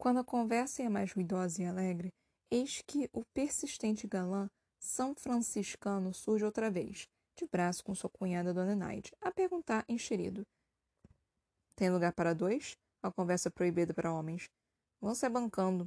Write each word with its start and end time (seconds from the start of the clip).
Quando 0.00 0.20
a 0.20 0.24
conversa 0.24 0.80
é 0.80 0.88
mais 0.88 1.12
ruidosa 1.12 1.60
e 1.60 1.66
alegre, 1.66 2.14
eis 2.52 2.80
que 2.86 3.10
o 3.12 3.24
persistente 3.34 4.06
galã 4.06 4.48
São 4.78 5.12
Franciscano 5.12 6.14
surge 6.14 6.44
outra 6.44 6.70
vez, 6.70 7.08
de 7.36 7.44
braço 7.46 7.82
com 7.82 7.96
sua 7.96 8.08
cunhada 8.08 8.54
Dona 8.54 8.76
Naide, 8.76 9.10
a 9.20 9.32
perguntar 9.32 9.84
enxerido. 9.88 10.46
Tem 11.74 11.90
lugar 11.90 12.12
para 12.12 12.32
dois? 12.32 12.76
A 13.02 13.10
conversa 13.10 13.50
proibida 13.50 13.92
para 13.92 14.12
homens. 14.12 14.48
Vão 15.00 15.16
se 15.16 15.26
abancando. 15.26 15.84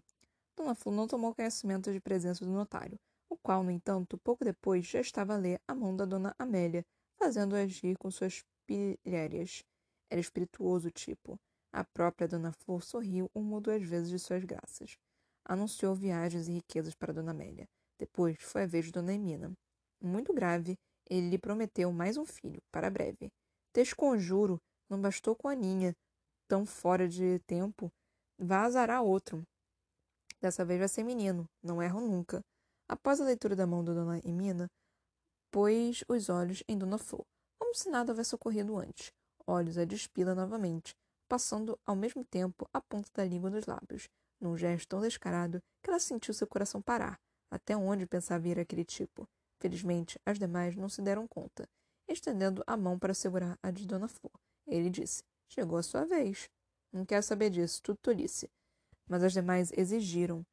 Dona 0.58 0.76
Flor 0.76 0.94
não 0.94 1.08
tomou 1.08 1.34
conhecimento 1.34 1.92
de 1.94 2.02
presença 2.02 2.44
do 2.44 2.52
notário, 2.52 3.00
o 3.30 3.38
qual, 3.38 3.64
no 3.64 3.72
entanto, 3.72 4.18
pouco 4.18 4.44
depois 4.44 4.86
já 4.88 5.00
estava 5.00 5.36
a 5.36 5.38
ler 5.38 5.62
a 5.66 5.74
mão 5.74 5.96
da 5.96 6.04
Dona 6.04 6.36
Amélia, 6.38 6.86
fazendo 7.18 7.56
agir 7.56 7.98
com 7.98 8.12
suas 8.12 8.44
pilhérias. 8.68 9.64
Era 10.10 10.20
espirituoso 10.20 10.92
tipo. 10.92 11.40
A 11.74 11.86
própria 11.86 12.28
Dona 12.28 12.52
Flor 12.52 12.84
sorriu 12.84 13.30
uma 13.34 13.56
ou 13.56 13.62
duas 13.62 13.82
vezes 13.82 14.10
de 14.10 14.20
suas 14.20 14.44
graças. 14.44 14.98
Anunciou 15.46 15.96
viagens 15.96 16.48
e 16.48 16.52
riquezas 16.52 16.94
para 16.94 17.14
Dona 17.14 17.32
Amélia. 17.32 17.68
Depois 17.98 18.38
foi 18.42 18.64
a 18.64 18.68
vez 18.68 18.86
de 18.86 18.92
Dona 18.92 19.14
Emina. 19.14 19.54
Muito 20.02 20.34
grave, 20.34 20.78
ele 21.10 21.30
lhe 21.30 21.38
prometeu 21.38 21.92
mais 21.92 22.18
um 22.18 22.26
filho, 22.26 22.62
para 22.72 22.90
breve. 22.90 23.32
Desconjuro, 23.74 24.60
não 24.90 25.00
bastou 25.00 25.36
com 25.36 25.48
a 25.48 25.54
Aninha, 25.54 25.96
tão 26.48 26.66
fora 26.66 27.08
de 27.08 27.40
tempo, 27.48 27.90
vá 28.38 28.64
azará 28.64 29.02
outro. 29.02 29.42
Dessa 30.42 30.66
vez 30.66 30.80
vai 30.80 30.90
ser 30.90 31.04
menino, 31.04 31.46
não 31.64 31.82
erro 31.82 32.02
nunca. 32.02 32.42
Após 32.90 33.22
a 33.22 33.26
leitura 33.26 33.56
da 33.56 33.66
mão 33.66 33.84
da 33.84 33.94
Dona 33.94 34.20
Emina, 34.26 34.68
pôs 35.52 36.04
os 36.10 36.28
olhos 36.28 36.64
em 36.68 36.78
Dona 36.78 36.98
Flor, 36.98 37.26
como 37.58 37.74
se 37.74 37.90
nada 37.90 38.12
houvesse 38.12 38.36
ocorrido 38.36 38.78
antes. 38.78 39.14
Olhos 39.48 39.78
a 39.78 39.86
despila 39.86 40.36
novamente, 40.36 40.94
passando 41.32 41.80
ao 41.86 41.96
mesmo 41.96 42.26
tempo 42.26 42.68
a 42.74 42.82
ponta 42.82 43.10
da 43.16 43.24
língua 43.24 43.50
nos 43.50 43.66
lábios, 43.66 44.10
num 44.38 44.58
gesto 44.58 44.90
tão 44.90 45.00
descarado 45.00 45.64
que 45.82 45.90
ela 45.90 45.98
sentiu 45.98 46.34
seu 46.34 46.46
coração 46.46 46.82
parar. 46.82 47.18
Até 47.50 47.74
onde 47.78 48.06
pensava 48.06 48.50
ir 48.50 48.60
aquele 48.60 48.84
tipo? 48.84 49.26
Felizmente, 49.58 50.20
as 50.26 50.38
demais 50.38 50.76
não 50.76 50.90
se 50.90 51.02
deram 51.02 51.26
conta, 51.26 51.66
estendendo 52.06 52.62
a 52.68 52.76
mão 52.76 53.00
para 53.00 53.14
segurar 53.14 53.58
a 53.64 53.72
de 53.72 53.88
Dona 53.88 54.10
Flor. 54.10 54.34
Ele 54.68 54.90
disse: 54.90 55.24
Chegou 55.48 55.78
a 55.78 55.84
sua 55.84 56.04
vez. 56.04 56.50
Não 56.92 57.06
quero 57.06 57.24
saber 57.24 57.50
disso, 57.50 57.82
tudo 57.82 57.98
tolice. 58.02 58.50
Mas 59.08 59.24
as 59.24 59.32
demais 59.32 59.72
exigiram, 59.72 60.46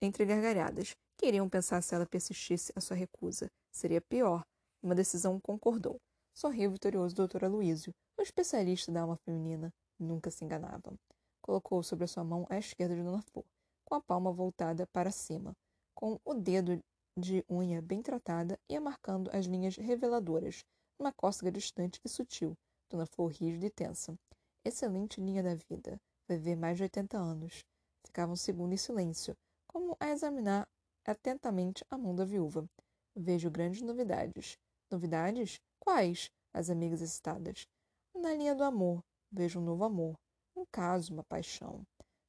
entre 0.00 0.24
gargalhadas. 0.24 0.94
Queriam 1.18 1.48
pensar 1.48 1.82
se 1.82 1.92
ela 1.92 2.06
persistisse 2.06 2.72
a 2.76 2.80
sua 2.80 2.96
recusa. 2.96 3.50
Seria 3.72 4.00
pior. 4.00 4.44
Uma 4.80 4.94
decisão 4.94 5.40
concordou. 5.40 6.00
Sorriu 6.32 6.70
vitorioso 6.70 7.14
o 7.14 7.16
doutor 7.16 7.42
Aloísio, 7.42 7.92
o 8.16 8.22
especialista 8.22 8.92
da 8.92 9.00
alma 9.00 9.16
feminina. 9.24 9.72
Nunca 9.98 10.30
se 10.30 10.44
enganava. 10.44 10.94
Colocou 11.40 11.82
sobre 11.82 12.04
a 12.04 12.08
sua 12.08 12.24
mão 12.24 12.46
à 12.48 12.58
esquerda 12.58 12.94
de 12.94 13.02
Dona 13.02 13.22
Flor, 13.22 13.44
com 13.84 13.94
a 13.94 14.00
palma 14.00 14.32
voltada 14.32 14.86
para 14.86 15.10
cima, 15.10 15.54
com 15.94 16.18
o 16.24 16.34
dedo 16.34 16.80
de 17.16 17.44
unha 17.48 17.80
bem 17.80 18.02
tratada 18.02 18.58
e 18.68 18.78
marcando 18.80 19.30
as 19.32 19.46
linhas 19.46 19.76
reveladoras, 19.76 20.64
numa 20.98 21.12
cócega 21.12 21.50
distante 21.50 22.00
e 22.04 22.08
sutil, 22.08 22.56
Dona 22.90 23.06
Flor 23.06 23.30
rígida 23.30 23.66
e 23.66 23.70
tensa. 23.70 24.18
Excelente 24.64 25.20
linha 25.20 25.42
da 25.42 25.54
vida. 25.54 26.00
Vai 26.26 26.38
ver 26.38 26.56
mais 26.56 26.76
de 26.76 26.84
oitenta 26.84 27.18
anos. 27.18 27.64
Ficava 28.06 28.32
um 28.32 28.36
segundo 28.36 28.72
em 28.72 28.76
silêncio, 28.76 29.36
como 29.66 29.96
a 30.00 30.10
examinar 30.10 30.66
atentamente 31.04 31.84
a 31.90 31.98
mão 31.98 32.14
da 32.14 32.24
viúva. 32.24 32.68
Vejo 33.14 33.50
grandes 33.50 33.82
novidades. 33.82 34.56
Novidades? 34.90 35.60
Quais? 35.78 36.30
As 36.52 36.70
amigas 36.70 37.02
excitadas. 37.02 37.66
Na 38.14 38.34
linha 38.34 38.54
do 38.54 38.64
amor. 38.64 39.02
Vejo 39.36 39.58
um 39.58 39.64
novo 39.64 39.82
amor. 39.82 40.16
Um 40.54 40.64
caso, 40.64 41.12
uma 41.12 41.24
paixão. 41.24 41.84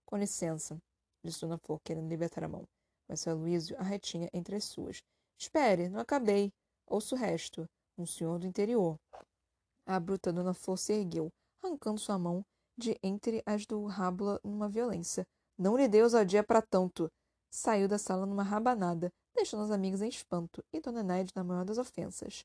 Com 0.08 0.18
licença, 0.18 0.76
disse 1.24 1.42
Dona 1.42 1.60
Flor, 1.60 1.80
querendo 1.84 2.10
libertar 2.10 2.44
a 2.44 2.48
mão. 2.48 2.68
Mas 3.08 3.20
seu 3.20 3.36
Luísio 3.38 3.78
a 3.78 3.84
retinha 3.84 4.28
entre 4.34 4.56
as 4.56 4.64
suas. 4.64 5.04
Espere, 5.40 5.88
não 5.88 6.00
acabei. 6.00 6.52
Ouço 6.88 7.14
o 7.14 7.18
resto. 7.18 7.70
Um 7.96 8.08
senhor 8.08 8.40
do 8.40 8.48
interior. 8.48 8.98
A 9.86 10.00
bruta 10.00 10.34
Dona 10.34 10.56
Flor 10.56 10.80
se 10.80 10.94
ergueu, 10.94 11.32
arrancando 11.62 12.00
sua 12.00 12.18
mão 12.18 12.44
de 12.76 12.98
entre 13.04 13.44
as 13.46 13.68
do 13.68 13.86
Rábula 13.86 14.40
numa 14.44 14.68
violência. 14.68 15.28
Não 15.56 15.78
lhe 15.78 15.88
dei 15.88 16.02
ousadia 16.02 16.44
para 16.44 16.60
tanto. 16.60 17.08
Saiu 17.52 17.88
da 17.88 18.00
sala 18.00 18.26
numa 18.26 18.42
rabanada, 18.42 19.14
deixando 19.36 19.62
as 19.62 19.70
amigas 19.70 20.02
em 20.02 20.10
espanto, 20.10 20.66
e 20.74 20.82
Dona 20.82 21.04
Neide 21.04 21.32
na 21.36 21.44
maior 21.44 21.66
das 21.66 21.78
ofensas. 21.78 22.44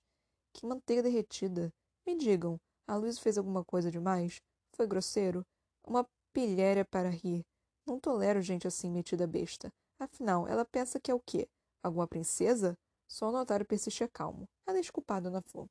Que 0.53 0.67
manteiga 0.67 1.03
derretida! 1.03 1.73
Me 2.07 2.15
digam, 2.15 2.61
a 2.87 2.95
Luiz 2.97 3.19
fez 3.19 3.39
alguma 3.39 3.65
coisa 3.65 3.91
demais? 3.91 4.43
Foi 4.81 4.87
grosseiro? 4.87 5.45
Uma 5.87 6.07
pilhéria 6.33 6.87
para 6.87 7.11
rir. 7.11 7.45
Não 7.87 8.01
tolero 8.01 8.41
gente 8.41 8.67
assim 8.67 8.89
metida 8.89 9.27
besta. 9.27 9.71
Afinal, 9.99 10.49
ela 10.49 10.65
pensa 10.65 10.99
que 10.99 11.11
é 11.11 11.15
o 11.15 11.21
quê? 11.21 11.47
Alguma 11.83 12.09
princesa? 12.09 12.75
Só 13.07 13.29
o 13.29 13.33
notário 13.33 13.67
persistia 13.67 14.09
calmo. 14.09 14.49
É 14.67 14.73
desculpada 14.73 15.29
na 15.29 15.43
flor. 15.43 15.69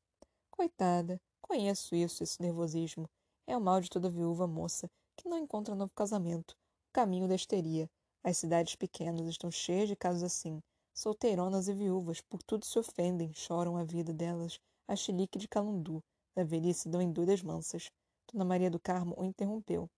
Coitada, 0.52 1.20
Conheço 1.42 1.96
isso, 1.96 2.22
esse 2.22 2.40
nervosismo. 2.40 3.10
É 3.48 3.58
o 3.58 3.60
mal 3.60 3.82
de 3.82 3.90
toda 3.90 4.12
viúva 4.12 4.46
moça 4.46 4.88
que 5.18 5.28
não 5.28 5.40
encontra 5.40 5.74
novo 5.74 5.92
casamento, 5.96 6.52
o 6.52 6.94
caminho 6.94 7.28
da 7.28 7.34
histeria. 7.34 7.90
As 8.24 8.38
cidades 8.38 8.76
pequenas 8.76 9.26
estão 9.26 9.50
cheias 9.50 9.90
de 9.90 9.96
casos 9.96 10.22
assim. 10.22 10.62
Solteironas 10.94 11.68
e 11.68 11.74
viúvas, 11.74 12.22
por 12.22 12.44
tudo 12.44 12.64
se 12.64 12.78
ofendem, 12.78 13.34
choram 13.34 13.76
a 13.76 13.84
vida 13.84 14.14
delas, 14.14 14.60
a 14.88 14.96
chilique 14.96 15.40
de 15.40 15.48
calundu. 15.48 16.00
Da 16.36 16.44
velhice 16.44 16.88
dão 16.88 17.02
em 17.02 17.12
dúvidas 17.12 17.42
mansas. 17.42 17.90
Dona 18.32 18.46
Maria 18.46 18.70
do 18.70 18.80
Carmo 18.80 19.16
o 19.18 19.24
interrompeu. 19.24 19.90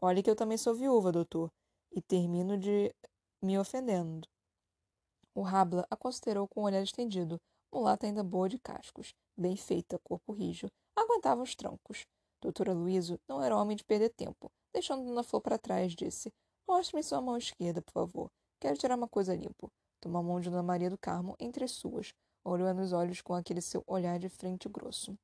Olhe 0.00 0.22
que 0.22 0.30
eu 0.30 0.36
também 0.36 0.58
sou 0.58 0.74
viúva, 0.74 1.12
doutor, 1.12 1.50
e 1.90 2.00
termino 2.00 2.58
de 2.58 2.94
me 3.42 3.58
ofendendo. 3.58 4.28
O 5.34 5.42
Rabla 5.42 5.86
a 5.90 5.96
considerou 5.96 6.46
com 6.48 6.62
o 6.62 6.64
olhar 6.64 6.82
estendido, 6.82 7.40
mulata 7.72 8.06
ainda 8.06 8.22
boa 8.22 8.48
de 8.48 8.58
cascos 8.58 9.14
bem 9.36 9.56
feita, 9.56 9.98
corpo 9.98 10.32
rijo, 10.32 10.70
aguentava 10.94 11.42
os 11.42 11.54
trancos. 11.54 12.06
Doutora 12.40 12.72
Luíso 12.72 13.20
não 13.28 13.42
era 13.42 13.56
homem 13.56 13.76
de 13.76 13.84
perder 13.84 14.10
tempo. 14.10 14.50
Deixando 14.72 15.04
Dona 15.04 15.22
Flor 15.22 15.40
para 15.40 15.58
trás, 15.58 15.94
disse: 15.94 16.32
Mostre-me 16.66 17.02
sua 17.02 17.20
mão 17.20 17.36
esquerda, 17.36 17.82
por 17.82 17.92
favor. 17.92 18.30
Quero 18.58 18.78
tirar 18.78 18.96
uma 18.96 19.08
coisa 19.08 19.34
limpo. 19.34 19.70
Tomou 20.00 20.20
a 20.20 20.22
mão 20.22 20.40
de 20.40 20.48
Dona 20.48 20.62
Maria 20.62 20.90
do 20.90 20.98
Carmo 20.98 21.36
entre 21.38 21.64
as 21.64 21.72
suas, 21.72 22.12
olhou 22.44 22.72
nos 22.72 22.92
olhos 22.92 23.20
com 23.20 23.34
aquele 23.34 23.60
seu 23.60 23.82
olhar 23.86 24.18
de 24.18 24.28
frente 24.28 24.68
grosso. 24.68 25.18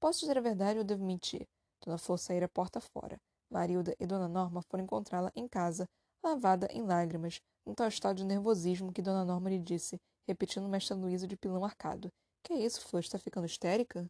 Posso 0.00 0.20
dizer 0.20 0.38
a 0.38 0.40
verdade 0.40 0.78
ou 0.78 0.84
devo 0.84 1.04
mentir? 1.04 1.46
Dona 1.84 1.98
Flor 1.98 2.18
saíra 2.18 2.48
porta 2.48 2.80
fora. 2.80 3.20
Marilda 3.50 3.94
e 4.00 4.06
Dona 4.06 4.28
Norma 4.28 4.62
foram 4.62 4.84
encontrá-la 4.84 5.30
em 5.34 5.46
casa, 5.46 5.88
lavada 6.24 6.66
em 6.70 6.82
lágrimas, 6.82 7.40
num 7.66 7.74
tal 7.74 7.88
estado 7.88 8.16
de 8.16 8.24
nervosismo 8.24 8.92
que 8.92 9.02
Dona 9.02 9.24
Norma 9.24 9.50
lhe 9.50 9.58
disse, 9.58 10.00
repetindo 10.26 10.68
Mestre 10.68 10.96
Luísa 10.96 11.26
de 11.26 11.36
pilão 11.36 11.64
arcado. 11.64 12.10
Que 12.42 12.54
é 12.54 12.64
isso, 12.64 12.80
Flor? 12.82 13.00
Está 13.00 13.18
ficando 13.18 13.46
histérica? 13.46 14.08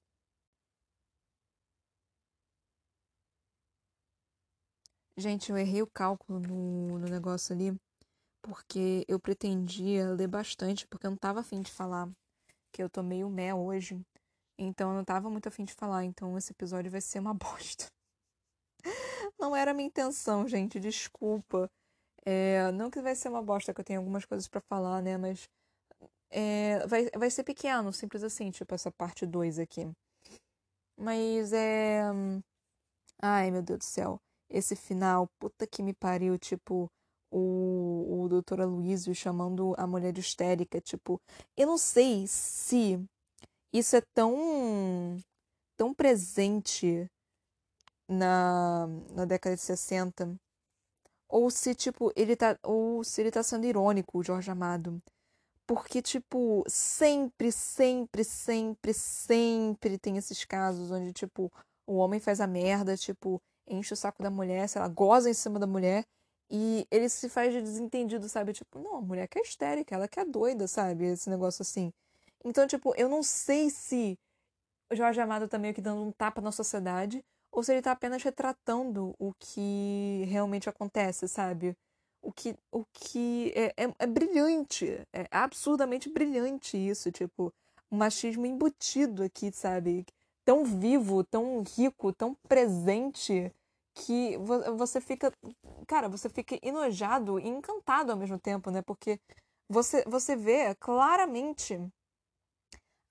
Gente, 5.17 5.51
eu 5.51 5.59
errei 5.59 5.83
o 5.83 5.87
cálculo 5.87 6.41
no, 6.41 6.99
no 6.99 7.07
negócio 7.09 7.55
ali, 7.55 7.75
porque 8.43 9.05
eu 9.09 9.21
pretendia 9.21 10.11
ler 10.11 10.27
bastante, 10.27 10.87
porque 10.89 11.07
eu 11.07 11.11
não 11.11 11.19
tava 11.19 11.41
afim 11.41 11.61
de 11.61 11.71
falar, 11.71 12.11
que 12.73 12.83
eu 12.83 12.89
tô 12.91 13.03
meio 13.03 13.29
mé 13.29 13.55
hoje, 13.55 14.01
então 14.59 14.91
eu 14.91 14.97
não 14.97 15.05
tava 15.05 15.31
muito 15.31 15.49
afim 15.49 15.65
de 15.65 15.75
falar, 15.75 16.05
então 16.05 16.37
esse 16.37 16.53
episódio 16.53 16.91
vai 16.91 17.01
ser 17.01 17.19
uma 17.19 17.35
bosta. 17.35 17.87
Não 19.39 19.55
era 19.55 19.71
a 19.73 19.75
minha 19.75 19.89
intenção, 19.89 20.47
gente, 20.47 20.79
desculpa. 20.81 21.71
É, 22.25 22.71
não 22.73 22.91
que 22.91 23.01
vai 23.01 23.15
ser 23.15 23.29
uma 23.29 23.43
bosta, 23.43 23.75
que 23.75 23.81
eu 23.81 23.85
tenho 23.85 24.01
algumas 24.01 24.25
coisas 24.25 24.49
para 24.49 24.61
falar, 24.61 25.03
né, 25.03 25.17
mas 25.17 25.49
é, 26.31 26.87
vai, 26.87 27.11
vai 27.17 27.31
ser 27.31 27.45
pequeno, 27.45 27.93
simples 27.93 28.23
assim, 28.23 28.51
tipo 28.51 28.75
essa 28.75 28.91
parte 28.91 29.27
2 29.27 29.59
aqui. 29.59 29.91
Mas 30.97 31.53
é. 31.53 32.03
Ai, 33.21 33.51
meu 33.51 33.63
Deus 33.63 33.79
do 33.81 33.85
céu. 33.85 34.21
Esse 34.49 34.77
final, 34.77 35.29
puta 35.39 35.67
que 35.67 35.83
me 35.83 35.95
pariu, 35.95 36.39
tipo, 36.39 36.91
o, 37.31 38.25
o 38.25 38.29
doutor 38.29 38.61
Aloysio 38.61 39.15
chamando 39.15 39.75
a 39.79 39.87
mulher 39.87 40.13
de 40.13 40.21
histérica, 40.21 40.81
tipo, 40.81 41.21
eu 41.57 41.67
não 41.67 41.79
sei 41.79 42.27
se 42.27 43.03
isso 43.73 43.97
é 43.97 44.03
tão 44.15 45.19
tão 45.77 45.95
presente 45.95 47.07
na, 48.09 48.87
na 49.15 49.25
década 49.25 49.57
de 49.57 49.63
60 49.63 50.37
ou 51.29 51.51
se 51.51 51.75
tipo 51.75 52.13
ele 52.17 52.37
tá 52.37 52.59
ou 52.63 53.05
se 53.05 53.21
ele 53.21 53.31
tá 53.31 53.43
sendo 53.43 53.67
irônico, 53.67 54.19
o 54.19 54.23
Jorge 54.23 54.51
Amado. 54.51 55.03
Porque, 55.67 56.03
tipo, 56.03 56.65
sempre, 56.69 57.53
sempre, 57.53 58.25
sempre, 58.25 58.93
sempre 58.93 59.99
tem 59.99 60.17
esses 60.19 60.45
casos 60.45 60.91
onde, 60.91 61.13
tipo, 61.13 61.51
o 61.87 61.97
homem 61.97 62.21
faz 62.21 62.41
a 62.41 62.47
merda, 62.47 62.97
tipo, 62.97 63.41
enche 63.67 63.95
o 63.95 63.97
saco 63.97 64.23
da 64.23 64.31
mulher, 64.31 64.69
sei 64.69 64.83
goza 64.89 65.31
em 65.31 65.35
cima 65.35 65.59
da 65.59 65.67
mulher 65.67 66.05
e 66.51 66.87
ele 66.91 67.09
se 67.09 67.29
faz 67.29 67.53
de 67.53 67.63
desentendido, 67.63 68.29
sabe? 68.29 68.53
Tipo, 68.53 68.79
não, 68.81 68.97
a 68.97 69.01
mulher 69.01 69.27
que 69.29 69.39
é 69.39 69.43
histérica, 69.43 69.95
ela 69.95 70.07
que 70.09 70.21
é 70.21 70.25
doida, 70.25 70.69
sabe? 70.69 71.07
Esse 71.07 71.31
negócio 71.31 71.63
assim. 71.63 71.93
Então, 72.45 72.67
tipo, 72.67 72.95
eu 72.97 73.09
não 73.09 73.23
sei 73.23 73.71
se 73.71 74.19
o 74.91 74.97
Jorge 74.97 75.21
Amado 75.21 75.49
tá 75.49 75.59
meio 75.59 75.75
que 75.75 75.81
dando 75.81 76.03
um 76.03 76.13
tapa 76.13 76.41
na 76.41 76.53
sociedade 76.53 77.25
ou 77.51 77.63
se 77.63 77.73
ele 77.73 77.83
tá 77.83 77.93
apenas 77.93 78.23
retratando 78.23 79.15
o 79.19 79.33
que 79.39 80.25
realmente 80.29 80.69
acontece, 80.69 81.29
sabe? 81.29 81.77
o 82.23 82.33
que, 82.33 82.57
o 82.71 82.85
que 82.93 83.53
é, 83.55 83.85
é, 83.85 83.95
é 83.99 84.07
brilhante, 84.07 84.87
é 85.13 85.27
absurdamente 85.31 86.09
brilhante 86.09 86.77
isso, 86.77 87.11
tipo, 87.11 87.53
o 87.91 87.97
machismo 87.97 88.47
embutido 88.47 89.25
aqui, 89.25 89.51
sabe? 89.53 90.07
Tão 90.45 90.65
vivo, 90.65 91.25
tão 91.25 91.63
rico, 91.77 92.13
tão 92.13 92.35
presente 92.49 93.53
que 93.95 94.39
você 94.77 95.01
fica, 95.01 95.33
cara, 95.87 96.09
você 96.09 96.29
fica 96.29 96.59
enojado 96.63 97.39
e 97.39 97.49
encantado 97.49 98.13
ao 98.13 98.17
mesmo 98.17 98.39
tempo, 98.39 98.71
né? 98.71 98.81
Porque 98.83 99.21
você, 99.69 100.05
você 100.07 100.37
vê 100.37 100.75
claramente 100.77 101.79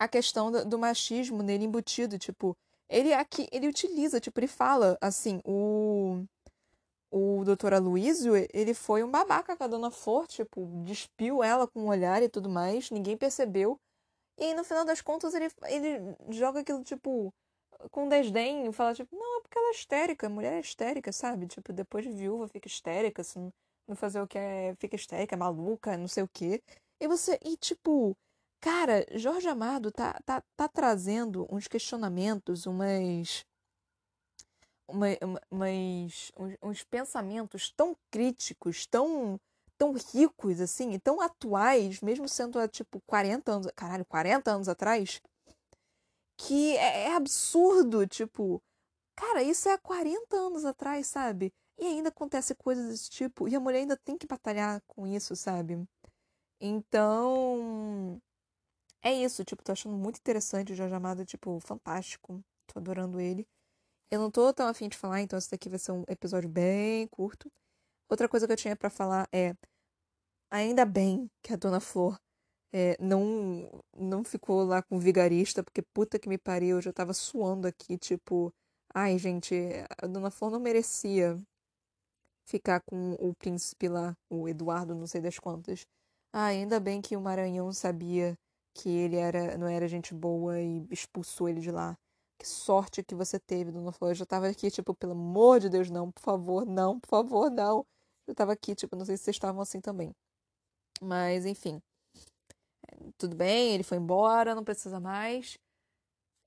a 0.01 0.07
questão 0.07 0.51
do, 0.51 0.79
machismo 0.79 1.43
nele 1.43 1.65
embutido, 1.65 2.17
tipo, 2.17 2.57
ele 2.89 3.13
aqui, 3.13 3.47
ele 3.51 3.67
utiliza, 3.67 4.19
tipo, 4.19 4.39
ele 4.39 4.47
fala 4.47 4.97
assim, 4.99 5.39
o 5.45 6.25
o 7.13 7.43
doutor 7.43 7.73
Aloysio, 7.73 8.33
ele 8.53 8.73
foi 8.73 9.03
um 9.03 9.11
babaca 9.11 9.55
com 9.55 9.63
a 9.63 9.67
dona 9.67 9.91
Flor, 9.91 10.25
tipo, 10.27 10.65
despiu 10.85 11.43
ela 11.43 11.67
com 11.67 11.81
um 11.81 11.87
olhar 11.89 12.23
e 12.23 12.29
tudo 12.29 12.49
mais, 12.49 12.89
ninguém 12.89 13.17
percebeu. 13.17 13.77
E 14.39 14.45
aí, 14.45 14.53
no 14.55 14.63
final 14.63 14.85
das 14.85 15.01
contas, 15.01 15.33
ele, 15.33 15.51
ele 15.67 16.15
joga 16.29 16.61
aquilo, 16.61 16.83
tipo, 16.85 17.33
com 17.91 18.07
desdém, 18.07 18.65
e 18.65 18.73
fala, 18.73 18.93
tipo, 18.95 19.13
não, 19.15 19.39
é 19.39 19.41
porque 19.41 19.57
ela 19.57 19.67
é 19.67 19.71
histérica, 19.71 20.27
a 20.27 20.29
mulher 20.29 20.53
é 20.53 20.61
histérica, 20.61 21.11
sabe? 21.11 21.47
Tipo, 21.47 21.73
depois 21.73 22.05
de 22.05 22.11
viúva 22.11 22.47
fica 22.47 22.67
histérica, 22.67 23.21
assim, 23.21 23.51
não 23.87 23.95
fazer 23.95 24.21
o 24.21 24.27
que 24.27 24.37
é, 24.37 24.73
fica 24.79 24.95
histérica, 24.95 25.35
é 25.35 25.37
maluca, 25.37 25.97
não 25.97 26.07
sei 26.07 26.23
o 26.23 26.29
quê. 26.33 26.63
E 26.99 27.07
você, 27.09 27.37
e 27.43 27.57
tipo, 27.57 28.15
cara, 28.61 29.05
Jorge 29.15 29.47
Amado 29.47 29.91
tá, 29.91 30.19
tá, 30.25 30.43
tá 30.55 30.67
trazendo 30.67 31.47
uns 31.51 31.67
questionamentos, 31.67 32.65
umas 32.65 33.45
uma, 34.87 35.07
umas, 35.49 36.31
uns, 36.37 36.57
uns, 36.61 36.83
pensamentos 36.83 37.71
tão 37.71 37.95
críticos, 38.11 38.85
tão, 38.85 39.39
tão 39.77 39.93
ricos, 39.93 40.59
assim, 40.61 40.91
e 40.91 40.99
tão 40.99 41.21
atuais, 41.21 42.01
mesmo 42.01 42.27
sendo 42.27 42.59
há, 42.59 42.67
tipo, 42.67 43.01
40 43.07 43.51
anos, 43.53 43.67
caralho, 43.75 44.05
40 44.05 44.51
anos 44.51 44.69
atrás, 44.69 45.21
que 46.37 46.75
é, 46.77 47.07
é 47.07 47.15
absurdo, 47.15 48.05
tipo, 48.07 48.61
cara, 49.15 49.43
isso 49.43 49.69
é 49.69 49.73
há 49.73 49.77
40 49.77 50.35
anos 50.35 50.65
atrás, 50.65 51.07
sabe? 51.07 51.53
E 51.77 51.85
ainda 51.85 52.09
acontece 52.09 52.53
coisas 52.55 52.89
desse 52.89 53.09
tipo, 53.09 53.47
e 53.47 53.55
a 53.55 53.59
mulher 53.59 53.79
ainda 53.79 53.97
tem 53.97 54.17
que 54.17 54.27
batalhar 54.27 54.81
com 54.87 55.07
isso, 55.07 55.35
sabe? 55.35 55.83
Então, 56.59 58.21
é 59.03 59.13
isso, 59.13 59.43
tipo, 59.43 59.63
tô 59.63 59.71
achando 59.71 59.97
muito 59.97 60.17
interessante 60.19 60.73
o 60.73 60.75
Jorge 60.75 60.93
Amado, 60.93 61.25
tipo, 61.25 61.59
fantástico. 61.59 62.43
Tô 62.67 62.79
adorando 62.79 63.19
ele. 63.19 63.47
Eu 64.11 64.19
não 64.19 64.31
tô 64.31 64.53
tão 64.53 64.67
afim 64.67 64.89
de 64.89 64.97
falar, 64.97 65.21
então 65.21 65.39
esse 65.39 65.49
daqui 65.49 65.69
vai 65.69 65.79
ser 65.79 65.91
um 65.93 66.03
episódio 66.07 66.49
bem 66.49 67.07
curto. 67.07 67.51
Outra 68.09 68.27
coisa 68.29 68.45
que 68.45 68.53
eu 68.53 68.57
tinha 68.57 68.75
para 68.75 68.89
falar 68.89 69.27
é. 69.33 69.55
Ainda 70.51 70.85
bem 70.85 71.29
que 71.41 71.53
a 71.53 71.55
Dona 71.55 71.79
Flor 71.79 72.19
é, 72.73 72.97
não, 72.99 73.69
não 73.95 74.23
ficou 74.23 74.63
lá 74.65 74.81
com 74.83 74.97
o 74.97 74.99
vigarista, 74.99 75.63
porque 75.63 75.81
puta 75.81 76.19
que 76.19 76.29
me 76.29 76.37
pariu, 76.37 76.77
eu 76.77 76.81
já 76.81 76.93
tava 76.93 77.13
suando 77.13 77.67
aqui, 77.67 77.97
tipo. 77.97 78.53
Ai, 78.93 79.17
gente, 79.17 79.55
a 80.01 80.07
Dona 80.07 80.29
Flor 80.29 80.51
não 80.51 80.59
merecia 80.59 81.41
ficar 82.45 82.81
com 82.81 83.13
o 83.13 83.33
príncipe 83.33 83.87
lá, 83.87 84.15
o 84.29 84.47
Eduardo, 84.47 84.93
não 84.93 85.07
sei 85.07 85.21
das 85.21 85.39
quantas. 85.39 85.85
Ah, 86.33 86.45
ainda 86.47 86.79
bem 86.79 87.01
que 87.01 87.15
o 87.15 87.21
Maranhão 87.21 87.71
sabia 87.71 88.37
que 88.73 88.89
ele 88.89 89.15
era, 89.17 89.57
não 89.57 89.67
era 89.67 89.87
gente 89.87 90.13
boa 90.13 90.59
e 90.59 90.85
expulsou 90.89 91.49
ele 91.49 91.61
de 91.61 91.71
lá. 91.71 91.97
Que 92.37 92.47
sorte 92.47 93.03
que 93.03 93.13
você 93.15 93.39
teve, 93.39 93.71
Dona 93.71 93.91
Flor. 93.91 94.11
Eu 94.11 94.15
já 94.15 94.25
tava 94.25 94.47
aqui, 94.47 94.71
tipo, 94.71 94.95
pelo 94.95 95.11
amor 95.13 95.59
de 95.59 95.69
Deus, 95.69 95.89
não, 95.89 96.11
por 96.11 96.21
favor, 96.21 96.65
não, 96.65 96.99
por 96.99 97.07
favor, 97.07 97.51
não. 97.51 97.85
Eu 98.27 98.35
tava 98.35 98.53
aqui, 98.53 98.75
tipo, 98.75 98.95
não 98.95 99.05
sei 99.05 99.17
se 99.17 99.23
vocês 99.25 99.35
estavam 99.35 99.61
assim 99.61 99.79
também. 99.81 100.15
Mas, 101.01 101.45
enfim. 101.45 101.81
Tudo 103.17 103.35
bem, 103.35 103.73
ele 103.73 103.83
foi 103.83 103.97
embora, 103.97 104.55
não 104.55 104.63
precisa 104.63 104.99
mais. 104.99 105.57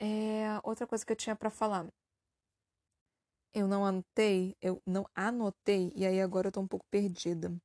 É, 0.00 0.58
outra 0.62 0.86
coisa 0.86 1.04
que 1.04 1.12
eu 1.12 1.16
tinha 1.16 1.36
para 1.36 1.50
falar. 1.50 1.86
Eu 3.52 3.68
não 3.68 3.86
anotei, 3.86 4.56
eu 4.60 4.82
não 4.84 5.06
anotei, 5.14 5.92
e 5.94 6.04
aí 6.04 6.20
agora 6.20 6.48
eu 6.48 6.52
tô 6.52 6.60
um 6.60 6.66
pouco 6.66 6.84
perdida. 6.90 7.56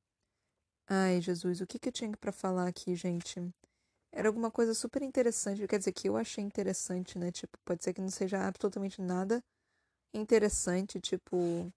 Ai, 0.88 1.20
Jesus, 1.20 1.60
o 1.60 1.66
que 1.66 1.78
que 1.78 1.88
eu 1.88 1.92
tinha 1.92 2.16
para 2.16 2.32
falar 2.32 2.68
aqui, 2.68 2.94
gente? 2.94 3.40
Era 4.12 4.28
alguma 4.28 4.50
coisa 4.50 4.74
super 4.74 5.02
interessante. 5.02 5.66
Quer 5.66 5.78
dizer, 5.78 5.92
que 5.92 6.08
eu 6.08 6.16
achei 6.16 6.42
interessante, 6.42 7.18
né? 7.18 7.30
Tipo, 7.30 7.56
pode 7.64 7.84
ser 7.84 7.92
que 7.92 8.00
não 8.00 8.10
seja 8.10 8.46
absolutamente 8.46 9.00
nada 9.00 9.42
interessante, 10.14 11.00
tipo. 11.00 11.72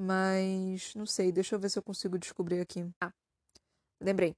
Mas 0.00 0.94
não 0.94 1.06
sei, 1.06 1.30
deixa 1.30 1.54
eu 1.54 1.60
ver 1.60 1.68
se 1.70 1.78
eu 1.78 1.82
consigo 1.82 2.18
descobrir 2.18 2.60
aqui. 2.60 2.90
Ah, 3.00 3.12
lembrei. 4.00 4.34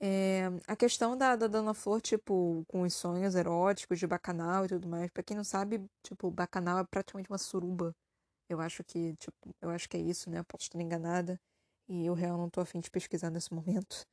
É, 0.00 0.44
a 0.66 0.76
questão 0.76 1.16
da, 1.16 1.34
da 1.34 1.48
Dona 1.48 1.74
Flor, 1.74 2.00
tipo, 2.00 2.64
com 2.68 2.82
os 2.82 2.94
sonhos 2.94 3.34
eróticos 3.34 3.98
de 3.98 4.06
bacanal 4.06 4.64
e 4.64 4.68
tudo 4.68 4.86
mais. 4.86 5.10
Pra 5.10 5.22
quem 5.22 5.36
não 5.36 5.44
sabe, 5.44 5.84
tipo, 6.02 6.30
bacanal 6.30 6.78
é 6.78 6.84
praticamente 6.84 7.30
uma 7.30 7.38
suruba. 7.38 7.94
Eu 8.48 8.60
acho 8.60 8.84
que, 8.84 9.14
tipo, 9.16 9.54
eu 9.60 9.70
acho 9.70 9.88
que 9.88 9.96
é 9.96 10.00
isso, 10.00 10.30
né? 10.30 10.40
Eu 10.40 10.44
posso 10.44 10.64
estar 10.64 10.80
enganada. 10.80 11.40
E 11.88 12.06
eu 12.06 12.14
real 12.14 12.36
não 12.36 12.50
tô 12.50 12.60
afim 12.60 12.80
de 12.80 12.90
pesquisar 12.90 13.30
nesse 13.30 13.52
momento. 13.52 14.06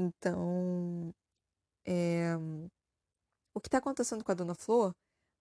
Então, 0.00 1.12
é, 1.84 2.36
o 3.52 3.60
que 3.60 3.66
está 3.66 3.78
acontecendo 3.78 4.22
com 4.22 4.30
a 4.30 4.34
Dona 4.34 4.54
Flor, 4.54 4.94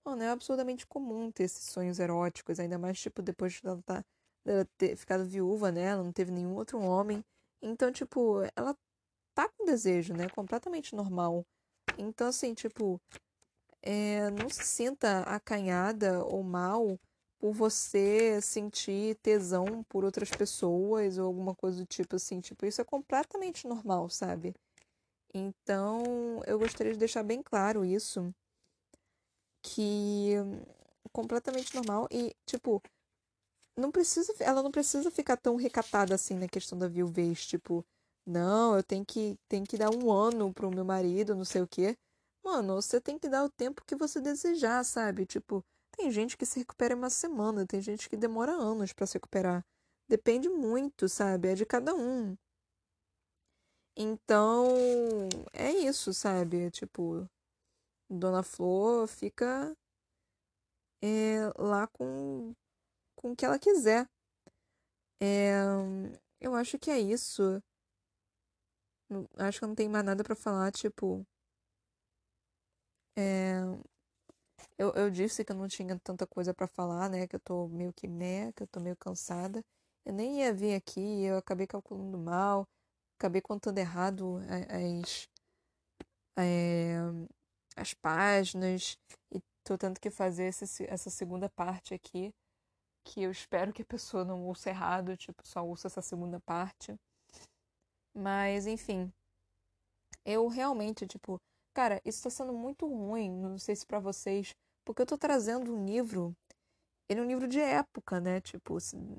mano, 0.03 0.23
é 0.23 0.29
absurdamente 0.29 0.87
comum 0.87 1.31
ter 1.31 1.43
esses 1.43 1.69
sonhos 1.71 1.99
eróticos, 1.99 2.59
ainda 2.59 2.79
mais, 2.79 2.99
tipo, 2.99 3.21
depois 3.21 3.61
dela, 3.61 3.79
tá, 3.85 4.03
dela 4.43 4.67
ter 4.75 4.95
ficado 4.95 5.23
viúva, 5.25 5.71
né? 5.71 5.83
Ela 5.83 6.03
não 6.03 6.11
teve 6.11 6.31
nenhum 6.31 6.55
outro 6.55 6.79
homem. 6.81 7.23
Então, 7.61 7.91
tipo, 7.91 8.41
ela 8.55 8.75
tá 9.35 9.47
com 9.47 9.65
desejo, 9.65 10.15
né? 10.15 10.27
Completamente 10.29 10.95
normal. 10.95 11.45
Então, 11.95 12.27
assim, 12.27 12.55
tipo, 12.55 12.99
é, 13.83 14.31
não 14.31 14.49
se 14.49 14.63
sinta 14.65 15.21
acanhada 15.21 16.25
ou 16.25 16.41
mal 16.41 16.99
por 17.39 17.53
você 17.53 18.41
sentir 18.41 19.15
tesão 19.17 19.83
por 19.89 20.03
outras 20.03 20.29
pessoas 20.29 21.17
ou 21.17 21.25
alguma 21.25 21.55
coisa 21.55 21.79
do 21.79 21.85
tipo 21.85 22.15
assim. 22.15 22.39
Tipo, 22.41 22.65
isso 22.65 22.81
é 22.81 22.83
completamente 22.83 23.67
normal, 23.67 24.09
sabe? 24.09 24.53
Então, 25.33 26.41
eu 26.47 26.57
gostaria 26.59 26.93
de 26.93 26.99
deixar 26.99 27.23
bem 27.23 27.41
claro 27.43 27.85
isso. 27.85 28.33
Que 29.61 30.35
completamente 31.11 31.73
normal 31.75 32.07
e, 32.11 32.35
tipo, 32.45 32.81
não 33.75 33.91
precisa, 33.91 34.33
ela 34.39 34.63
não 34.63 34.71
precisa 34.71 35.11
ficar 35.11 35.37
tão 35.37 35.55
recatada 35.55 36.15
assim 36.15 36.35
na 36.35 36.47
questão 36.47 36.77
da 36.77 36.87
viuvez, 36.87 37.45
tipo, 37.45 37.85
não, 38.25 38.75
eu 38.75 38.83
tenho 38.83 39.05
que, 39.05 39.37
tenho 39.47 39.65
que 39.65 39.77
dar 39.77 39.89
um 39.93 40.11
ano 40.11 40.53
pro 40.53 40.71
meu 40.71 40.83
marido, 40.85 41.35
não 41.35 41.45
sei 41.45 41.61
o 41.61 41.67
quê. 41.67 41.97
Mano, 42.43 42.75
você 42.81 42.99
tem 42.99 43.17
que 43.19 43.29
dar 43.29 43.43
o 43.43 43.49
tempo 43.49 43.83
que 43.85 43.95
você 43.95 44.19
desejar, 44.21 44.83
sabe? 44.83 45.25
Tipo, 45.25 45.63
tem 45.97 46.11
gente 46.11 46.37
que 46.37 46.45
se 46.45 46.59
recupera 46.59 46.93
em 46.93 46.97
uma 46.97 47.09
semana, 47.09 47.65
tem 47.65 47.81
gente 47.81 48.07
que 48.07 48.15
demora 48.15 48.51
anos 48.51 48.93
para 48.93 49.07
se 49.07 49.15
recuperar. 49.15 49.65
Depende 50.07 50.47
muito, 50.47 51.09
sabe? 51.09 51.49
É 51.49 51.55
de 51.55 51.65
cada 51.65 51.93
um. 51.93 52.37
Então, 53.95 54.67
é 55.51 55.71
isso, 55.71 56.13
sabe? 56.13 56.69
Tipo, 56.69 57.27
Dona 58.09 58.43
Flor 58.43 59.07
fica 59.07 59.75
é, 61.03 61.51
lá 61.57 61.87
com, 61.87 62.53
com 63.15 63.31
o 63.31 63.35
que 63.35 63.43
ela 63.43 63.57
quiser. 63.57 64.07
É, 65.19 65.55
eu 66.39 66.53
acho 66.53 66.77
que 66.77 66.91
é 66.91 66.99
isso. 66.99 67.61
Acho 69.37 69.59
que 69.59 69.65
não 69.65 69.75
tem 69.75 69.89
mais 69.89 70.05
nada 70.05 70.23
para 70.23 70.35
falar, 70.35 70.71
tipo. 70.71 71.25
É, 73.17 73.61
eu, 74.77 74.91
eu 74.93 75.09
disse 75.09 75.43
que 75.43 75.51
eu 75.51 75.55
não 75.55 75.67
tinha 75.67 75.97
tanta 75.99 76.25
coisa 76.27 76.53
para 76.53 76.67
falar, 76.67 77.09
né? 77.09 77.27
Que 77.27 77.35
eu 77.35 77.39
tô 77.39 77.67
meio 77.67 77.93
que 77.93 78.07
né, 78.07 78.51
que 78.53 78.63
eu 78.63 78.67
tô 78.67 78.79
meio 78.79 78.95
cansada. 78.95 79.63
Eu 80.05 80.13
nem 80.13 80.39
ia 80.41 80.53
vir 80.53 80.75
aqui, 80.75 81.23
eu 81.23 81.37
acabei 81.37 81.67
calculando 81.67 82.17
mal, 82.17 82.67
acabei 83.17 83.41
contando 83.41 83.77
errado 83.77 84.39
as, 84.69 85.27
é, 86.37 86.95
as 87.75 87.93
páginas 87.93 88.97
e 89.31 89.41
tô 89.63 89.77
tendo 89.77 89.99
que 89.99 90.09
fazer 90.09 90.45
esse, 90.45 90.85
essa 90.89 91.09
segunda 91.09 91.49
parte 91.49 91.93
aqui, 91.93 92.33
que 93.03 93.21
eu 93.23 93.31
espero 93.31 93.73
que 93.73 93.81
a 93.81 93.85
pessoa 93.85 94.23
não 94.23 94.45
ouça 94.45 94.69
errado, 94.69 95.17
tipo, 95.17 95.45
só 95.45 95.65
ouça 95.65 95.87
essa 95.87 96.01
segunda 96.01 96.39
parte. 96.39 96.95
Mas, 98.13 98.65
enfim, 98.65 99.11
eu 100.25 100.47
realmente, 100.47 101.05
tipo, 101.07 101.39
cara, 101.77 102.01
isso 102.03 102.23
tá 102.23 102.29
sendo 102.31 102.53
muito 102.53 102.87
ruim, 102.87 103.29
não 103.31 103.59
sei 103.59 103.75
se 103.75 103.85
para 103.85 103.99
vocês 103.99 104.55
porque 104.83 105.01
eu 105.01 105.05
tô 105.05 105.15
trazendo 105.15 105.71
um 105.71 105.85
livro, 105.85 106.35
ele 107.07 107.19
é 107.19 107.23
um 107.23 107.27
livro 107.27 107.47
de 107.47 107.59
época, 107.59 108.19
né? 108.19 108.41
Tipo, 108.41 108.77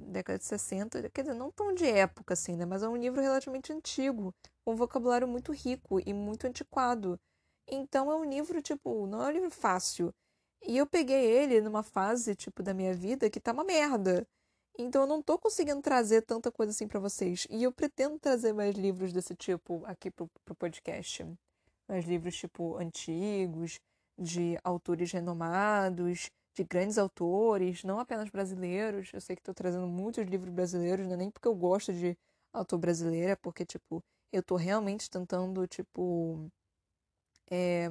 década 0.08 0.38
de 0.38 0.44
60, 0.44 1.08
quer 1.10 1.22
dizer, 1.22 1.34
não 1.34 1.52
tão 1.52 1.72
de 1.72 1.84
época 1.86 2.34
assim, 2.34 2.56
né? 2.56 2.64
Mas 2.66 2.82
é 2.82 2.88
um 2.88 2.96
livro 2.96 3.20
relativamente 3.20 3.72
antigo, 3.72 4.34
com 4.64 4.72
um 4.72 4.76
vocabulário 4.76 5.28
muito 5.28 5.52
rico 5.52 6.00
e 6.04 6.12
muito 6.12 6.48
antiquado. 6.48 7.20
Então 7.68 8.10
é 8.10 8.16
um 8.16 8.24
livro, 8.24 8.60
tipo, 8.60 9.06
não 9.06 9.22
é 9.22 9.28
um 9.28 9.30
livro 9.30 9.50
fácil. 9.52 10.12
E 10.66 10.76
eu 10.76 10.86
peguei 10.86 11.24
ele 11.26 11.60
numa 11.60 11.84
fase, 11.84 12.34
tipo, 12.34 12.62
da 12.62 12.74
minha 12.74 12.92
vida 12.92 13.30
que 13.30 13.38
tá 13.38 13.52
uma 13.52 13.62
merda. 13.62 14.26
Então 14.78 15.02
eu 15.02 15.06
não 15.06 15.22
tô 15.22 15.38
conseguindo 15.38 15.80
trazer 15.82 16.22
tanta 16.22 16.50
coisa 16.50 16.72
assim 16.72 16.88
para 16.88 16.98
vocês. 16.98 17.46
E 17.50 17.62
eu 17.62 17.72
pretendo 17.72 18.18
trazer 18.18 18.52
mais 18.52 18.74
livros 18.74 19.12
desse 19.12 19.34
tipo 19.36 19.84
aqui 19.86 20.10
pro, 20.10 20.28
pro 20.44 20.54
podcast. 20.56 21.24
Mais 21.88 22.04
livros, 22.04 22.36
tipo, 22.36 22.76
antigos, 22.76 23.80
de 24.18 24.58
autores 24.64 25.12
renomados, 25.12 26.30
de 26.54 26.64
grandes 26.64 26.98
autores, 26.98 27.84
não 27.84 28.00
apenas 28.00 28.28
brasileiros. 28.30 29.10
Eu 29.12 29.20
sei 29.20 29.36
que 29.36 29.40
estou 29.40 29.54
trazendo 29.54 29.86
muitos 29.86 30.26
livros 30.26 30.52
brasileiros, 30.52 31.06
não 31.06 31.14
é 31.14 31.16
nem 31.16 31.30
porque 31.30 31.48
eu 31.48 31.54
gosto 31.54 31.92
de 31.92 32.16
autor 32.52 32.78
brasileiro, 32.78 33.32
é 33.32 33.36
porque, 33.36 33.64
tipo, 33.64 34.02
eu 34.32 34.42
tô 34.42 34.56
realmente 34.56 35.08
tentando, 35.10 35.66
tipo, 35.66 36.50
é, 37.50 37.90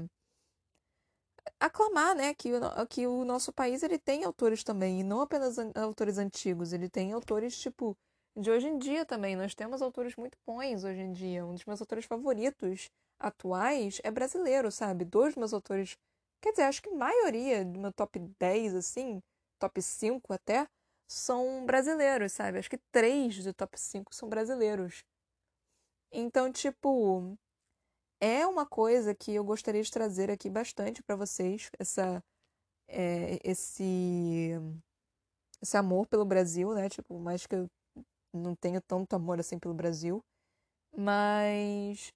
aclamar, 1.59 2.15
né, 2.15 2.33
que 2.33 2.51
o, 2.53 2.87
que 2.87 3.07
o 3.07 3.23
nosso 3.25 3.51
país 3.53 3.83
ele 3.83 3.97
tem 3.97 4.23
autores 4.23 4.63
também, 4.63 4.99
e 4.99 5.03
não 5.03 5.21
apenas 5.21 5.57
autores 5.75 6.17
antigos, 6.17 6.73
ele 6.73 6.89
tem 6.89 7.13
autores, 7.13 7.57
tipo, 7.57 7.97
de 8.37 8.51
hoje 8.51 8.67
em 8.67 8.77
dia 8.77 9.05
também. 9.05 9.35
Nós 9.35 9.55
temos 9.55 9.81
autores 9.81 10.15
muito 10.15 10.37
bons 10.45 10.83
hoje 10.83 11.01
em 11.01 11.11
dia. 11.11 11.45
Um 11.45 11.53
dos 11.53 11.65
meus 11.65 11.81
autores 11.81 12.05
favoritos 12.05 12.89
atuais 13.19 13.99
é 14.03 14.11
brasileiro, 14.11 14.71
sabe? 14.71 15.03
Dois 15.03 15.33
dos 15.33 15.37
meus 15.37 15.53
autores, 15.53 15.97
quer 16.41 16.51
dizer, 16.51 16.63
acho 16.63 16.81
que 16.81 16.89
a 16.89 16.95
maioria 16.95 17.65
do 17.65 17.79
meu 17.79 17.91
top 17.91 18.19
10, 18.39 18.75
assim, 18.75 19.21
top 19.59 19.81
5 19.81 20.31
até, 20.31 20.67
são 21.07 21.65
brasileiros, 21.65 22.33
sabe? 22.33 22.59
Acho 22.59 22.69
que 22.69 22.77
três 22.91 23.43
do 23.43 23.53
top 23.53 23.79
5 23.79 24.13
são 24.13 24.29
brasileiros. 24.29 25.03
Então, 26.11 26.51
tipo, 26.51 27.37
é 28.21 28.45
uma 28.45 28.65
coisa 28.65 29.15
que 29.15 29.33
eu 29.33 29.43
gostaria 29.43 29.81
de 29.81 29.91
trazer 29.91 30.29
aqui 30.31 30.49
bastante 30.49 31.01
para 31.03 31.15
vocês, 31.15 31.69
essa, 31.79 32.23
é, 32.87 33.39
esse, 33.43 34.51
esse 35.61 35.77
amor 35.77 36.07
pelo 36.07 36.25
Brasil, 36.25 36.73
né? 36.73 36.89
Tipo, 36.89 37.19
mais 37.19 37.45
que 37.45 37.55
eu 37.55 37.69
não 38.33 38.55
tenho 38.55 38.81
tanto 38.81 39.15
amor 39.15 39.39
assim 39.39 39.57
pelo 39.59 39.73
Brasil, 39.73 40.23
mas 40.95 42.13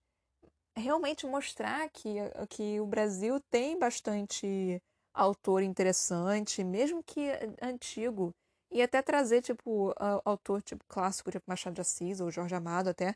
realmente 0.75 1.25
mostrar 1.25 1.89
que, 1.89 2.15
que 2.49 2.79
o 2.79 2.85
Brasil 2.85 3.39
tem 3.49 3.77
bastante 3.77 4.81
autor 5.13 5.61
interessante, 5.61 6.63
mesmo 6.63 7.03
que 7.03 7.29
antigo, 7.61 8.33
e 8.71 8.81
até 8.81 9.01
trazer, 9.01 9.41
tipo, 9.41 9.93
autor 10.23 10.61
tipo 10.61 10.83
clássico, 10.87 11.29
tipo 11.29 11.43
Machado 11.47 11.75
de 11.75 11.81
Assis 11.81 12.21
ou 12.21 12.31
Jorge 12.31 12.55
Amado 12.55 12.89
até, 12.89 13.15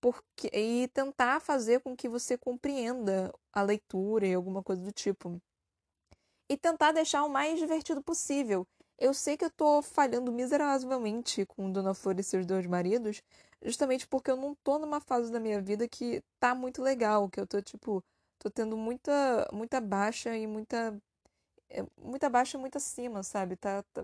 porque 0.00 0.50
e 0.52 0.88
tentar 0.88 1.40
fazer 1.40 1.80
com 1.80 1.96
que 1.96 2.08
você 2.08 2.36
compreenda 2.36 3.32
a 3.52 3.62
leitura 3.62 4.26
e 4.26 4.34
alguma 4.34 4.62
coisa 4.62 4.82
do 4.82 4.92
tipo. 4.92 5.40
E 6.50 6.56
tentar 6.56 6.92
deixar 6.92 7.24
o 7.24 7.28
mais 7.28 7.58
divertido 7.58 8.02
possível. 8.02 8.66
Eu 8.98 9.14
sei 9.14 9.36
que 9.36 9.44
eu 9.44 9.50
tô 9.50 9.80
falhando 9.82 10.32
miseravelmente 10.32 11.46
com 11.46 11.70
Dona 11.70 11.94
Flor 11.94 12.18
e 12.18 12.22
seus 12.22 12.44
dois 12.46 12.66
maridos, 12.66 13.22
justamente 13.62 14.06
porque 14.08 14.30
eu 14.30 14.36
não 14.36 14.54
tô 14.56 14.78
numa 14.78 15.00
fase 15.00 15.30
da 15.30 15.38
minha 15.40 15.60
vida 15.60 15.88
que 15.88 16.22
tá 16.40 16.54
muito 16.54 16.82
legal, 16.82 17.28
que 17.28 17.40
eu 17.40 17.46
tô 17.46 17.62
tipo, 17.62 18.02
tô 18.38 18.50
tendo 18.50 18.76
muita 18.76 19.48
muita 19.52 19.80
baixa 19.80 20.36
e 20.36 20.46
muita 20.46 21.00
é, 21.70 21.84
muita 21.98 22.28
baixa 22.30 22.56
e 22.58 22.60
muita 22.60 22.78
acima, 22.78 23.22
sabe? 23.22 23.56
Tá, 23.56 23.82
tá, 23.92 24.02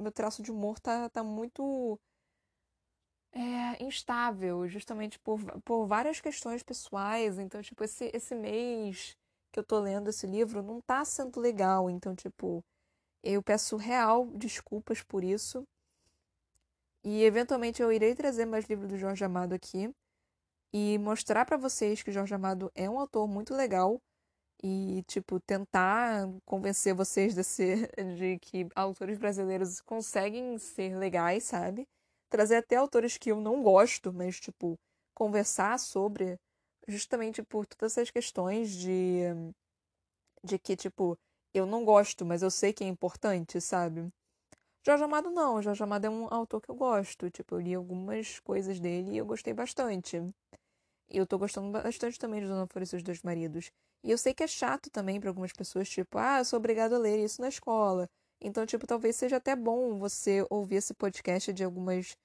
meu 0.00 0.12
traço 0.12 0.42
de 0.42 0.50
humor 0.52 0.78
tá, 0.80 1.08
tá 1.10 1.22
muito 1.24 1.98
é, 3.32 3.82
instável, 3.82 4.66
justamente 4.68 5.18
por, 5.18 5.40
por 5.62 5.86
várias 5.86 6.20
questões 6.20 6.62
pessoais. 6.62 7.38
Então, 7.38 7.62
tipo, 7.62 7.84
esse, 7.84 8.10
esse 8.14 8.34
mês 8.34 9.16
que 9.52 9.58
eu 9.60 9.64
tô 9.64 9.78
lendo 9.80 10.08
esse 10.10 10.26
livro 10.26 10.62
não 10.62 10.80
tá 10.80 11.04
sendo 11.04 11.40
legal. 11.40 11.88
Então, 11.90 12.14
tipo, 12.14 12.64
eu 13.22 13.42
peço 13.42 13.76
real 13.76 14.26
desculpas 14.28 15.02
por 15.02 15.24
isso. 15.24 15.64
E 17.04 17.22
eventualmente 17.24 17.80
eu 17.82 17.92
irei 17.92 18.14
trazer 18.14 18.44
mais 18.44 18.66
livros 18.66 18.88
do 18.88 18.98
Jorge 18.98 19.24
Amado 19.24 19.54
aqui 19.54 19.90
e 20.72 20.98
mostrar 20.98 21.44
para 21.44 21.56
vocês 21.56 22.02
que 22.02 22.12
Jorge 22.12 22.34
Amado 22.34 22.70
é 22.74 22.88
um 22.90 22.98
autor 22.98 23.26
muito 23.26 23.54
legal 23.54 24.00
e 24.62 25.02
tipo 25.06 25.40
tentar 25.40 26.28
convencer 26.44 26.94
vocês 26.94 27.34
de, 27.34 27.44
ser, 27.44 27.90
de 28.18 28.38
que 28.40 28.68
autores 28.74 29.18
brasileiros 29.18 29.80
conseguem 29.80 30.58
ser 30.58 30.96
legais, 30.96 31.44
sabe? 31.44 31.86
trazer 32.28 32.56
até 32.56 32.76
autores 32.76 33.16
que 33.16 33.30
eu 33.30 33.40
não 33.40 33.62
gosto, 33.62 34.12
mas, 34.12 34.38
tipo, 34.38 34.78
conversar 35.14 35.78
sobre, 35.78 36.38
justamente 36.86 37.42
por 37.42 37.66
todas 37.66 37.92
essas 37.92 38.10
questões 38.10 38.70
de, 38.70 39.22
de 40.44 40.58
que, 40.58 40.76
tipo, 40.76 41.18
eu 41.58 41.66
não 41.66 41.84
gosto, 41.84 42.24
mas 42.24 42.42
eu 42.42 42.50
sei 42.50 42.72
que 42.72 42.84
é 42.84 42.86
importante, 42.86 43.60
sabe? 43.60 44.08
Jorge 44.84 45.04
Amado 45.04 45.30
não, 45.30 45.60
Jorge 45.60 45.82
Amado 45.82 46.06
é 46.06 46.10
um 46.10 46.32
autor 46.32 46.60
que 46.62 46.70
eu 46.70 46.74
gosto, 46.74 47.30
tipo, 47.30 47.56
eu 47.56 47.60
li 47.60 47.74
algumas 47.74 48.40
coisas 48.40 48.80
dele 48.80 49.12
e 49.12 49.18
eu 49.18 49.26
gostei 49.26 49.52
bastante. 49.52 50.16
E 51.10 51.16
eu 51.16 51.26
tô 51.26 51.38
gostando 51.38 51.70
bastante 51.70 52.18
também 52.18 52.40
de 52.40 52.46
Dona 52.46 52.66
Flor 52.66 52.82
e 52.82 52.86
seus 52.86 53.02
dois 53.02 53.22
maridos. 53.22 53.70
E 54.04 54.10
eu 54.10 54.18
sei 54.18 54.32
que 54.32 54.42
é 54.42 54.46
chato 54.46 54.90
também 54.90 55.20
para 55.20 55.30
algumas 55.30 55.52
pessoas, 55.52 55.88
tipo, 55.88 56.18
ah, 56.18 56.38
eu 56.38 56.44
sou 56.44 56.58
obrigado 56.58 56.94
a 56.94 56.98
ler 56.98 57.22
isso 57.22 57.40
na 57.40 57.48
escola. 57.48 58.08
Então, 58.40 58.64
tipo, 58.64 58.86
talvez 58.86 59.16
seja 59.16 59.36
até 59.36 59.56
bom 59.56 59.98
você 59.98 60.46
ouvir 60.48 60.76
esse 60.76 60.94
podcast 60.94 61.52
de 61.52 61.64
algumas. 61.64 62.16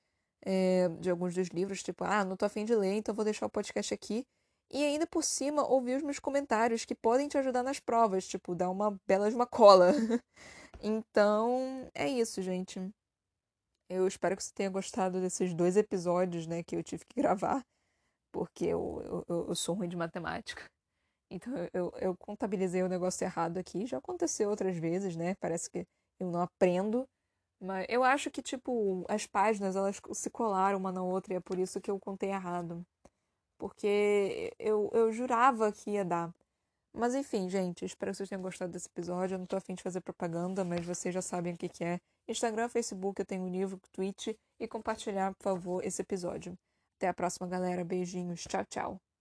É, 0.45 0.89
de 0.99 1.09
alguns 1.09 1.33
dos 1.33 1.47
livros, 1.49 1.81
tipo, 1.81 2.03
ah, 2.03 2.25
não 2.25 2.35
tô 2.35 2.45
afim 2.45 2.65
de 2.65 2.75
ler, 2.75 2.93
então 2.95 3.15
vou 3.15 3.23
deixar 3.23 3.45
o 3.45 3.49
podcast 3.49 3.93
aqui. 3.93 4.25
E 4.73 4.83
ainda 4.83 5.05
por 5.05 5.23
cima, 5.23 5.63
ouvir 5.67 5.97
os 5.97 6.01
meus 6.01 6.17
comentários 6.17 6.83
que 6.83 6.95
podem 6.95 7.27
te 7.27 7.37
ajudar 7.37 7.61
nas 7.61 7.79
provas, 7.79 8.27
tipo, 8.27 8.55
dar 8.55 8.71
uma 8.71 8.99
bela 9.05 9.29
de 9.29 9.35
uma 9.35 9.45
cola. 9.45 9.91
então, 10.81 11.87
é 11.93 12.09
isso, 12.09 12.41
gente. 12.41 12.81
Eu 13.87 14.07
espero 14.07 14.35
que 14.35 14.43
você 14.43 14.51
tenha 14.51 14.71
gostado 14.71 15.21
desses 15.21 15.53
dois 15.53 15.77
episódios, 15.77 16.47
né, 16.47 16.63
que 16.63 16.75
eu 16.75 16.81
tive 16.81 17.05
que 17.05 17.21
gravar, 17.21 17.63
porque 18.31 18.65
eu, 18.65 19.23
eu, 19.29 19.45
eu 19.49 19.55
sou 19.55 19.75
ruim 19.75 19.87
de 19.87 19.95
matemática. 19.95 20.65
Então, 21.29 21.53
eu, 21.71 21.91
eu 21.99 22.17
contabilizei 22.17 22.81
o 22.81 22.89
negócio 22.89 23.23
errado 23.23 23.59
aqui. 23.59 23.85
Já 23.85 23.99
aconteceu 23.99 24.49
outras 24.49 24.75
vezes, 24.75 25.15
né? 25.15 25.35
Parece 25.35 25.69
que 25.69 25.85
eu 26.19 26.31
não 26.31 26.41
aprendo. 26.41 27.07
Mas 27.61 27.85
eu 27.89 28.03
acho 28.03 28.31
que, 28.31 28.41
tipo, 28.41 29.05
as 29.07 29.27
páginas, 29.27 29.75
elas 29.75 30.01
se 30.13 30.29
colaram 30.31 30.79
uma 30.79 30.91
na 30.91 31.03
outra 31.03 31.33
e 31.33 31.37
é 31.37 31.39
por 31.39 31.59
isso 31.59 31.79
que 31.79 31.91
eu 31.91 31.99
contei 31.99 32.29
errado. 32.29 32.83
Porque 33.63 34.53
eu, 34.59 34.89
eu 34.93 35.09
jurava 35.13 35.71
que 35.71 35.91
ia 35.91 36.03
dar. 36.03 36.35
Mas 36.93 37.15
enfim, 37.15 37.47
gente, 37.47 37.85
espero 37.85 38.11
que 38.11 38.17
vocês 38.17 38.27
tenham 38.27 38.41
gostado 38.41 38.73
desse 38.73 38.89
episódio. 38.89 39.35
Eu 39.35 39.39
não 39.39 39.45
tô 39.45 39.55
afim 39.55 39.73
de 39.73 39.81
fazer 39.81 40.01
propaganda, 40.01 40.65
mas 40.65 40.85
vocês 40.85 41.13
já 41.13 41.21
sabem 41.21 41.53
o 41.53 41.57
que, 41.57 41.69
que 41.69 41.81
é. 41.81 42.01
Instagram, 42.27 42.67
Facebook, 42.67 43.21
eu 43.21 43.25
tenho 43.25 43.43
um 43.43 43.49
livro, 43.49 43.79
Twitch. 43.93 44.35
E 44.59 44.67
compartilhar, 44.67 45.33
por 45.35 45.43
favor, 45.43 45.81
esse 45.81 46.01
episódio. 46.01 46.57
Até 46.97 47.07
a 47.07 47.13
próxima, 47.13 47.47
galera. 47.47 47.85
Beijinhos. 47.85 48.41
Tchau, 48.43 48.65
tchau. 48.65 49.12